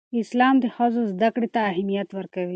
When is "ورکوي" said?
2.13-2.49